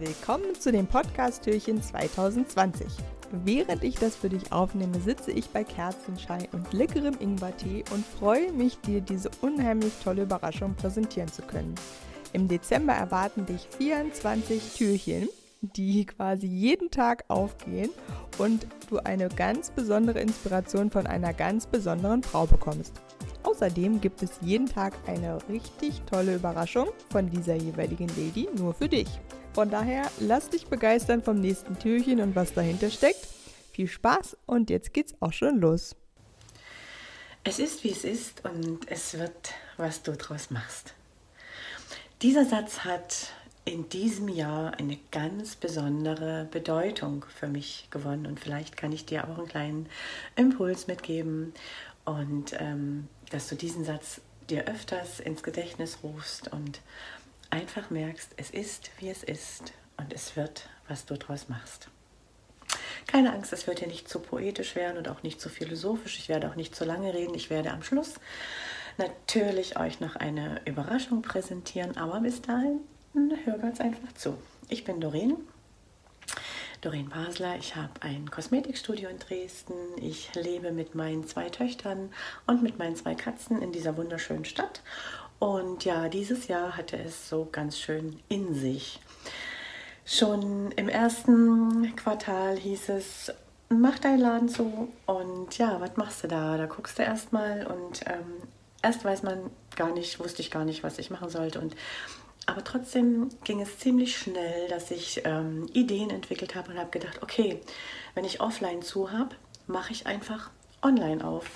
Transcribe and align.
Willkommen 0.00 0.56
zu 0.58 0.72
dem 0.72 0.88
Podcast-Türchen 0.88 1.80
2020. 1.80 2.88
Während 3.44 3.84
ich 3.84 3.94
das 3.94 4.16
für 4.16 4.28
dich 4.28 4.50
aufnehme, 4.50 4.98
sitze 4.98 5.30
ich 5.30 5.48
bei 5.50 5.62
Kerzenschein 5.62 6.48
und 6.50 6.72
leckerem 6.72 7.14
Ingwertee 7.20 7.84
und 7.92 8.04
freue 8.04 8.52
mich, 8.52 8.80
dir 8.80 9.00
diese 9.00 9.30
unheimlich 9.40 9.92
tolle 10.02 10.22
Überraschung 10.22 10.74
präsentieren 10.74 11.28
zu 11.28 11.42
können. 11.42 11.76
Im 12.32 12.48
Dezember 12.48 12.92
erwarten 12.92 13.46
dich 13.46 13.68
24 13.78 14.74
Türchen, 14.74 15.28
die 15.60 16.04
quasi 16.06 16.48
jeden 16.48 16.90
Tag 16.90 17.24
aufgehen 17.28 17.90
und 18.38 18.66
du 18.90 18.98
eine 18.98 19.28
ganz 19.28 19.70
besondere 19.70 20.18
Inspiration 20.18 20.90
von 20.90 21.06
einer 21.06 21.32
ganz 21.32 21.68
besonderen 21.68 22.24
Frau 22.24 22.46
bekommst. 22.46 22.94
Außerdem 23.44 24.00
gibt 24.00 24.24
es 24.24 24.32
jeden 24.40 24.66
Tag 24.66 24.94
eine 25.06 25.38
richtig 25.48 26.02
tolle 26.10 26.34
Überraschung 26.34 26.88
von 27.10 27.30
dieser 27.30 27.54
jeweiligen 27.54 28.08
Lady 28.16 28.48
nur 28.56 28.74
für 28.74 28.88
dich. 28.88 29.08
Von 29.54 29.70
daher 29.70 30.10
lass 30.18 30.50
dich 30.50 30.66
begeistern 30.66 31.22
vom 31.22 31.40
nächsten 31.40 31.78
Türchen 31.78 32.20
und 32.20 32.34
was 32.34 32.54
dahinter 32.54 32.90
steckt. 32.90 33.24
Viel 33.72 33.86
Spaß 33.86 34.36
und 34.46 34.68
jetzt 34.68 34.92
geht's 34.92 35.14
auch 35.20 35.32
schon 35.32 35.60
los. 35.60 35.94
Es 37.44 37.60
ist 37.60 37.84
wie 37.84 37.92
es 37.92 38.02
ist 38.02 38.44
und 38.44 38.90
es 38.90 39.16
wird, 39.16 39.54
was 39.76 40.02
du 40.02 40.16
draus 40.16 40.50
machst. 40.50 40.94
Dieser 42.20 42.44
Satz 42.44 42.80
hat 42.80 43.28
in 43.64 43.88
diesem 43.88 44.28
Jahr 44.28 44.74
eine 44.78 44.98
ganz 45.12 45.54
besondere 45.54 46.48
Bedeutung 46.50 47.24
für 47.38 47.46
mich 47.46 47.86
gewonnen 47.90 48.26
und 48.26 48.40
vielleicht 48.40 48.76
kann 48.76 48.90
ich 48.90 49.06
dir 49.06 49.28
auch 49.28 49.38
einen 49.38 49.48
kleinen 49.48 49.86
Impuls 50.34 50.88
mitgeben 50.88 51.54
und 52.04 52.56
ähm, 52.58 53.06
dass 53.30 53.48
du 53.48 53.54
diesen 53.54 53.84
Satz 53.84 54.20
dir 54.50 54.64
öfters 54.64 55.20
ins 55.20 55.44
Gedächtnis 55.44 55.98
rufst 56.02 56.48
und 56.52 56.80
einfach 57.54 57.88
merkst, 57.90 58.32
es 58.36 58.50
ist, 58.50 58.90
wie 58.98 59.08
es 59.08 59.22
ist 59.22 59.72
und 59.96 60.12
es 60.12 60.36
wird, 60.36 60.68
was 60.88 61.06
du 61.06 61.16
daraus 61.16 61.48
machst. 61.48 61.88
Keine 63.06 63.32
Angst, 63.32 63.52
es 63.52 63.66
wird 63.66 63.80
ja 63.80 63.86
nicht 63.86 64.08
zu 64.08 64.18
poetisch 64.18 64.74
werden 64.74 64.98
und 64.98 65.08
auch 65.08 65.22
nicht 65.22 65.40
zu 65.40 65.48
philosophisch. 65.48 66.18
Ich 66.18 66.28
werde 66.28 66.48
auch 66.50 66.56
nicht 66.56 66.74
zu 66.74 66.84
lange 66.84 67.14
reden. 67.14 67.34
Ich 67.34 67.50
werde 67.50 67.70
am 67.70 67.82
Schluss 67.82 68.14
natürlich 68.98 69.78
euch 69.78 70.00
noch 70.00 70.16
eine 70.16 70.60
Überraschung 70.64 71.22
präsentieren, 71.22 71.96
aber 71.96 72.20
bis 72.20 72.42
dahin 72.42 72.80
hör 73.44 73.58
ganz 73.58 73.80
einfach 73.80 74.12
zu. 74.14 74.36
Ich 74.68 74.82
bin 74.84 75.00
Doreen, 75.00 75.36
Doreen 76.80 77.08
Basler. 77.08 77.56
Ich 77.56 77.76
habe 77.76 77.92
ein 78.00 78.30
Kosmetikstudio 78.30 79.08
in 79.08 79.18
Dresden. 79.18 79.74
Ich 80.00 80.34
lebe 80.34 80.72
mit 80.72 80.96
meinen 80.96 81.26
zwei 81.28 81.50
Töchtern 81.50 82.10
und 82.46 82.62
mit 82.62 82.78
meinen 82.78 82.96
zwei 82.96 83.14
Katzen 83.14 83.62
in 83.62 83.70
dieser 83.70 83.96
wunderschönen 83.96 84.44
Stadt 84.44 84.82
und 85.38 85.84
ja, 85.84 86.08
dieses 86.08 86.48
Jahr 86.48 86.76
hatte 86.76 86.96
es 86.96 87.28
so 87.28 87.48
ganz 87.50 87.78
schön 87.78 88.20
in 88.28 88.54
sich. 88.54 89.00
Schon 90.06 90.70
im 90.72 90.88
ersten 90.88 91.96
Quartal 91.96 92.56
hieß 92.56 92.90
es, 92.90 93.32
mach 93.68 93.98
deinen 93.98 94.20
Laden 94.20 94.48
zu 94.48 94.88
und 95.06 95.56
ja, 95.58 95.80
was 95.80 95.96
machst 95.96 96.22
du 96.24 96.28
da? 96.28 96.56
Da 96.56 96.66
guckst 96.66 96.98
du 96.98 97.02
erstmal 97.02 97.66
und 97.66 98.02
ähm, 98.06 98.48
erst 98.82 99.04
weiß 99.04 99.22
man 99.22 99.50
gar 99.76 99.92
nicht, 99.92 100.20
wusste 100.20 100.42
ich 100.42 100.50
gar 100.50 100.64
nicht, 100.64 100.82
was 100.82 100.98
ich 100.98 101.10
machen 101.10 101.30
sollte 101.30 101.60
und 101.60 101.74
aber 102.46 102.62
trotzdem 102.62 103.30
ging 103.44 103.60
es 103.62 103.78
ziemlich 103.78 104.18
schnell, 104.18 104.68
dass 104.68 104.90
ich 104.90 105.22
ähm, 105.24 105.66
Ideen 105.72 106.10
entwickelt 106.10 106.54
habe 106.54 106.72
und 106.72 106.78
habe 106.78 106.90
gedacht, 106.90 107.22
okay, 107.22 107.60
wenn 108.14 108.24
ich 108.24 108.40
offline 108.40 108.82
zu 108.82 109.12
habe, 109.12 109.34
mache 109.66 109.92
ich 109.92 110.06
einfach 110.06 110.50
online 110.82 111.26
auf. 111.26 111.50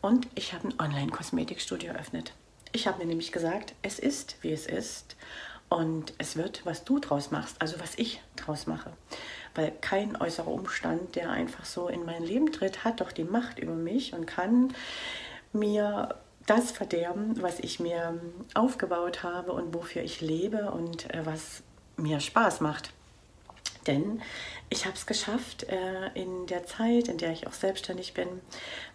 Und 0.00 0.28
ich 0.36 0.52
habe 0.52 0.68
ein 0.68 0.80
Online-Kosmetikstudio 0.80 1.92
eröffnet. 1.92 2.32
Ich 2.72 2.86
habe 2.86 2.98
mir 2.98 3.06
nämlich 3.06 3.32
gesagt, 3.32 3.74
es 3.82 3.98
ist, 3.98 4.36
wie 4.42 4.52
es 4.52 4.66
ist. 4.66 5.16
Und 5.68 6.14
es 6.18 6.36
wird, 6.36 6.66
was 6.66 6.84
du 6.84 6.98
draus 6.98 7.30
machst, 7.30 7.62
also 7.62 7.78
was 7.78 7.94
ich 7.96 8.20
draus 8.34 8.66
mache. 8.66 8.90
Weil 9.54 9.72
kein 9.80 10.20
äußerer 10.20 10.48
Umstand, 10.48 11.14
der 11.14 11.30
einfach 11.30 11.64
so 11.64 11.88
in 11.88 12.04
mein 12.04 12.24
Leben 12.24 12.50
tritt, 12.50 12.84
hat 12.84 13.00
doch 13.00 13.12
die 13.12 13.24
Macht 13.24 13.58
über 13.58 13.74
mich 13.74 14.12
und 14.12 14.26
kann 14.26 14.74
mir 15.52 16.16
das 16.46 16.72
verderben, 16.72 17.40
was 17.40 17.60
ich 17.60 17.78
mir 17.78 18.20
aufgebaut 18.54 19.22
habe 19.22 19.52
und 19.52 19.72
wofür 19.72 20.02
ich 20.02 20.20
lebe 20.20 20.72
und 20.72 21.12
äh, 21.14 21.24
was 21.24 21.62
mir 21.96 22.18
Spaß 22.18 22.60
macht. 22.60 22.92
Denn 23.86 24.20
ich 24.68 24.84
habe 24.84 24.94
es 24.94 25.06
geschafft, 25.06 25.64
äh, 25.64 26.10
in 26.14 26.46
der 26.46 26.64
Zeit, 26.64 27.08
in 27.08 27.18
der 27.18 27.32
ich 27.32 27.46
auch 27.46 27.52
selbstständig 27.52 28.14
bin, 28.14 28.28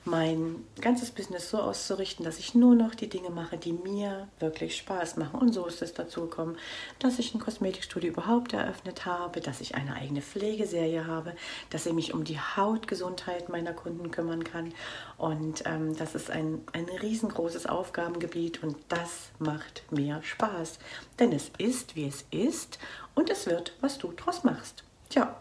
mein 0.06 0.64
ganzes 0.80 1.12
Business 1.12 1.50
so 1.50 1.58
auszurichten, 1.58 2.24
dass 2.24 2.38
ich 2.38 2.54
nur 2.54 2.76
noch 2.76 2.96
die 2.96 3.10
Dinge 3.10 3.30
mache, 3.30 3.58
die 3.58 3.74
mir 3.74 4.28
wirklich 4.40 4.78
Spaß 4.78 5.18
machen. 5.18 5.40
Und 5.40 5.54
so 5.54 5.66
ist 5.66 5.82
es 5.82 5.94
dazu 5.94 6.22
gekommen, 6.22 6.58
dass 7.00 7.20
ich 7.20 7.34
ein 7.34 7.40
Kosmetikstudio 7.40 8.12
überhaupt 8.12 8.54
eröffnet 8.54 9.06
habe, 9.06 9.42
dass 9.42 9.62
ich 9.62 9.76
eine 9.76 9.96
eigene 9.96 10.22
Pflegeserie 10.22 11.08
habe, 11.08 11.36
dass 11.72 11.86
ich 11.86 11.94
mich 11.94 12.14
um 12.14 12.24
die 12.24 12.40
Hautgesundheit 12.40 13.50
meiner 13.50 13.74
Kunden 13.74 14.12
kümmern 14.12 14.44
kann. 14.44 14.74
Und 15.18 15.64
ähm, 15.66 15.96
das 15.98 16.14
ist 16.16 16.30
ein, 16.30 16.62
ein 16.72 16.86
riesengroßes 16.86 17.66
Aufgabengebiet 17.66 18.64
und 18.64 18.78
das 18.88 19.32
macht 19.40 19.84
mir 19.92 20.22
Spaß. 20.24 20.80
Denn 21.20 21.32
es 21.32 21.52
ist, 21.58 21.96
wie 21.96 22.08
es 22.08 22.26
ist 22.32 22.80
und 23.16 23.30
es 23.30 23.48
wird, 23.48 23.74
was 23.82 23.98
du 23.98 24.12
draus 24.12 24.44
machst. 24.44 24.84
Tja, 25.10 25.36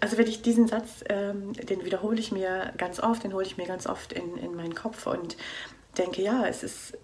also 0.00 0.18
wenn 0.18 0.26
ich 0.26 0.42
diesen 0.42 0.66
Satz, 0.66 1.04
ähm, 1.08 1.52
den 1.52 1.84
wiederhole 1.84 2.18
ich 2.18 2.32
mir 2.32 2.72
ganz 2.76 3.00
oft, 3.00 3.24
den 3.24 3.32
hole 3.32 3.46
ich 3.46 3.56
mir 3.56 3.66
ganz 3.66 3.86
oft 3.86 4.12
in, 4.12 4.36
in 4.36 4.54
meinen 4.54 4.74
Kopf 4.74 5.06
und 5.06 5.36
denke, 5.96 6.22
ja, 6.22 6.44
es 6.46 6.62
ist 6.62 6.98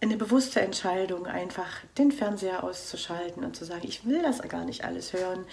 eine 0.00 0.16
bewusste 0.16 0.60
Entscheidung, 0.60 1.26
einfach 1.26 1.68
den 1.96 2.10
Fernseher 2.10 2.64
auszuschalten 2.64 3.44
und 3.44 3.56
zu 3.56 3.64
sagen, 3.64 3.82
ich 3.84 4.04
will 4.04 4.20
das 4.20 4.42
gar 4.42 4.64
nicht 4.64 4.84
alles 4.84 5.12
hören 5.12 5.44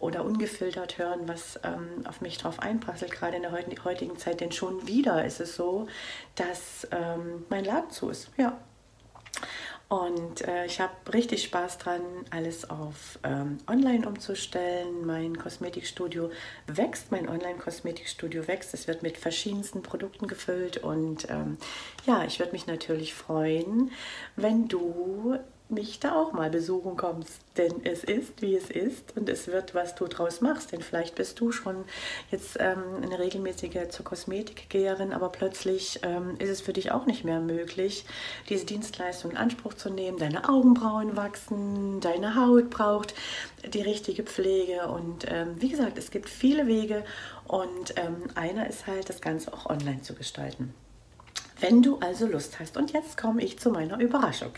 oder 0.00 0.24
ungefiltert 0.24 0.98
hören, 0.98 1.28
was 1.28 1.60
ähm, 1.62 2.04
auf 2.06 2.20
mich 2.20 2.36
drauf 2.36 2.58
einprasselt, 2.58 3.12
gerade 3.12 3.36
in 3.36 3.42
der 3.42 3.52
heutigen 3.52 4.16
Zeit. 4.18 4.40
Denn 4.40 4.50
schon 4.50 4.88
wieder 4.88 5.24
ist 5.24 5.40
es 5.40 5.54
so, 5.54 5.86
dass 6.34 6.88
ähm, 6.90 7.44
mein 7.48 7.64
Laden 7.64 7.90
zu 7.90 8.08
ist. 8.10 8.30
Ja, 8.36 8.58
und 9.92 10.40
äh, 10.48 10.64
ich 10.64 10.80
habe 10.80 10.94
richtig 11.12 11.42
Spaß 11.42 11.76
dran, 11.76 12.00
alles 12.30 12.70
auf 12.70 13.18
ähm, 13.24 13.58
Online 13.68 14.08
umzustellen. 14.08 15.04
Mein 15.04 15.36
Kosmetikstudio 15.36 16.30
wächst, 16.66 17.12
mein 17.12 17.28
Online-Kosmetikstudio 17.28 18.48
wächst. 18.48 18.72
Es 18.72 18.88
wird 18.88 19.02
mit 19.02 19.18
verschiedensten 19.18 19.82
Produkten 19.82 20.28
gefüllt. 20.28 20.78
Und 20.78 21.28
ähm, 21.28 21.58
ja, 22.06 22.24
ich 22.24 22.38
würde 22.38 22.52
mich 22.52 22.66
natürlich 22.66 23.12
freuen, 23.12 23.90
wenn 24.34 24.66
du 24.66 25.36
mich 25.72 25.98
da 26.00 26.14
auch 26.14 26.32
mal 26.32 26.50
besuchen 26.50 26.96
kommst. 26.96 27.40
Denn 27.56 27.84
es 27.84 28.04
ist, 28.04 28.40
wie 28.40 28.56
es 28.56 28.70
ist 28.70 29.16
und 29.16 29.28
es 29.28 29.46
wird, 29.46 29.74
was 29.74 29.94
du 29.94 30.06
draus 30.06 30.40
machst. 30.40 30.72
Denn 30.72 30.80
vielleicht 30.80 31.14
bist 31.14 31.40
du 31.40 31.52
schon 31.52 31.84
jetzt 32.30 32.56
ähm, 32.60 33.02
eine 33.02 33.18
regelmäßige 33.18 33.88
zur 33.88 34.04
Kosmetikgeherin, 34.04 35.12
aber 35.12 35.28
plötzlich 35.30 36.00
ähm, 36.02 36.36
ist 36.38 36.50
es 36.50 36.60
für 36.60 36.72
dich 36.72 36.92
auch 36.92 37.06
nicht 37.06 37.24
mehr 37.24 37.40
möglich, 37.40 38.04
diese 38.48 38.64
Dienstleistung 38.64 39.32
in 39.32 39.36
Anspruch 39.36 39.74
zu 39.74 39.90
nehmen. 39.90 40.18
Deine 40.18 40.48
Augenbrauen 40.48 41.16
wachsen, 41.16 42.00
deine 42.00 42.36
Haut 42.36 42.70
braucht 42.70 43.14
die 43.66 43.82
richtige 43.82 44.22
Pflege. 44.22 44.88
Und 44.88 45.26
ähm, 45.28 45.56
wie 45.58 45.68
gesagt, 45.68 45.98
es 45.98 46.10
gibt 46.10 46.28
viele 46.28 46.66
Wege 46.66 47.04
und 47.46 47.94
ähm, 47.96 48.24
einer 48.34 48.68
ist 48.68 48.86
halt, 48.86 49.08
das 49.08 49.20
Ganze 49.20 49.52
auch 49.52 49.66
online 49.66 50.02
zu 50.02 50.14
gestalten. 50.14 50.74
Wenn 51.62 51.80
du 51.80 51.98
also 52.00 52.26
Lust 52.26 52.60
hast. 52.60 52.76
Und 52.76 52.92
jetzt 52.92 53.16
komme 53.16 53.42
ich 53.42 53.58
zu 53.58 53.70
meiner 53.70 53.98
Überraschung 53.98 54.50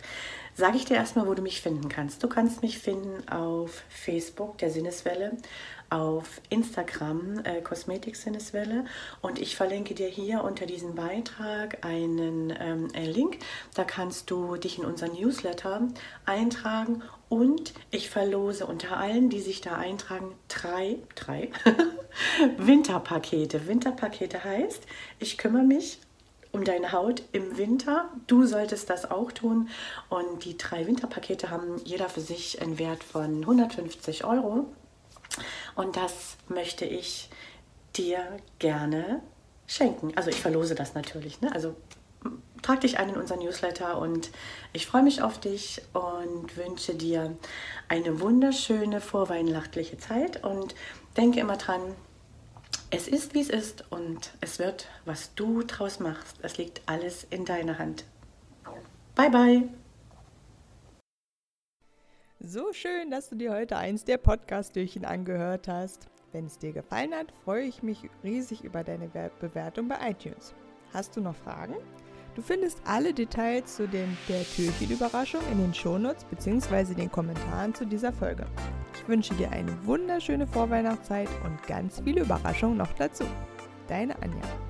sage 0.55 0.77
ich 0.77 0.85
dir 0.85 0.95
erstmal, 0.95 1.27
wo 1.27 1.35
du 1.35 1.43
mich 1.43 1.61
finden 1.61 1.89
kannst. 1.89 2.23
Du 2.23 2.29
kannst 2.29 2.63
mich 2.63 2.79
finden 2.79 3.29
auf 3.29 3.83
Facebook, 3.89 4.59
der 4.59 4.71
Sinneswelle, 4.71 5.33
auf 5.91 6.41
Instagram, 6.49 7.41
äh, 7.45 7.61
Kosmetik 7.61 8.17
Sinneswelle 8.17 8.85
und 9.21 9.39
ich 9.39 9.57
verlinke 9.57 9.95
dir 9.95 10.09
hier 10.09 10.43
unter 10.43 10.67
diesem 10.67 10.95
Beitrag 10.95 11.85
einen 11.85 12.55
ähm, 12.59 12.89
Link. 12.95 13.39
Da 13.75 13.85
kannst 13.85 14.31
du 14.31 14.57
dich 14.57 14.79
in 14.79 14.85
unseren 14.85 15.13
Newsletter 15.13 15.89
eintragen 16.25 17.03
und 17.29 17.75
ich 17.91 18.11
verlose 18.11 18.67
unter 18.67 18.97
allen, 18.97 19.29
die 19.29 19.41
sich 19.41 19.61
da 19.61 19.77
eintragen, 19.77 20.35
drei, 20.49 20.99
drei 21.17 21.51
Winterpakete. 22.59 23.67
Winterpakete 23.67 24.43
heißt, 24.43 24.85
ich 25.19 25.37
kümmere 25.37 25.65
mich 25.65 25.99
um 26.55 26.65
deine 26.65 26.93
Haut 26.93 27.23
im 27.33 27.59
Winter. 27.59 28.09
Du 28.29 28.47
solltest 28.47 28.89
das 28.89 29.11
auch 29.11 29.33
tun. 29.33 29.69
Und 30.09 30.45
die 30.45 30.57
drei 30.57 30.87
Winterpakete 30.87 31.51
haben 31.51 31.81
jeder 31.85 32.09
für 32.09 32.21
sich 32.21 32.63
einen 32.63 32.79
Wert 32.79 33.03
von 33.03 33.41
150 33.41 34.25
Euro. 34.25 34.67
Und 35.75 35.97
das 35.97 36.37
möchte 36.49 36.85
ich 36.85 37.29
dir 37.97 38.25
gerne 38.61 39.21
schenken. 39.67 40.13
Also 40.15 40.31
ich 40.31 40.41
verlose 40.41 40.75
das 40.77 40.95
natürlich. 40.95 41.41
Ne? 41.41 41.53
Also 41.53 41.75
trag 42.63 42.81
dich 42.81 42.99
ein 42.99 43.11
in 43.11 43.17
unser 43.17 43.37
Newsletter 43.37 43.99
und 43.99 44.31
ich 44.73 44.87
freue 44.87 45.03
mich 45.03 45.23
auf 45.23 45.39
dich 45.39 45.83
und 45.93 46.57
wünsche 46.57 46.95
dir 46.95 47.37
eine 47.89 48.21
wunderschöne 48.21 49.01
vorweihnachtliche 49.01 49.99
Zeit 49.99 50.45
und 50.45 50.75
denke 51.17 51.41
immer 51.41 51.57
dran, 51.57 51.81
es 52.95 53.09
ist, 53.09 53.35
wie 53.35 53.41
es 53.41 53.51
ist 53.51 53.85
und 53.91 54.31
es 54.41 54.61
wird, 54.61 54.87
was 55.05 55.35
du 55.35 55.65
draus 55.65 55.99
machst. 55.99 56.37
Es 56.43 56.59
liegt 56.59 56.81
alles 56.87 57.27
in 57.29 57.45
deiner 57.45 57.79
Hand. 57.79 58.05
Bye, 59.17 59.31
bye. 59.31 59.69
So 62.39 62.73
schön, 62.73 63.11
dass 63.11 63.29
du 63.31 63.35
dir 63.35 63.53
heute 63.53 63.77
eins 63.77 64.05
der 64.05 64.19
Podcast-Türchen 64.19 65.05
angehört 65.05 65.67
hast. 65.67 66.07
Wenn 66.31 66.47
es 66.47 66.59
dir 66.59 66.73
gefallen 66.73 67.13
hat, 67.15 67.33
freue 67.45 67.65
ich 67.65 67.83
mich 67.83 67.99
riesig 68.23 68.63
über 68.63 68.85
deine 68.85 69.09
Bewertung 69.41 69.89
bei 69.89 70.11
iTunes. 70.11 70.55
Hast 70.93 71.17
du 71.17 71.21
noch 71.21 71.35
Fragen? 71.35 71.75
Du 72.37 72.43
findest 72.43 72.81
alle 72.85 73.13
Details 73.13 73.75
zu 73.75 73.89
den, 73.89 74.17
der 74.29 74.45
Türchenüberraschung 74.45 75.41
in 75.51 75.59
den 75.59 75.75
Shownotes 75.75 76.25
bzw. 76.25 76.95
den 76.95 77.11
Kommentaren 77.11 77.75
zu 77.75 77.87
dieser 77.87 78.13
Folge. 78.13 78.47
Ich 78.95 79.09
wünsche 79.09 79.35
dir 79.35 79.51
eine 79.51 79.73
wunderschöne 79.85 80.47
Vorweihnachtszeit 80.47 81.29
und 81.45 81.63
ganz 81.67 82.01
viele 82.05 82.23
Überraschungen 82.23 82.79
noch 82.79 82.93
dazu. 82.95 83.25
Deine 83.89 84.15
Anja. 84.23 84.64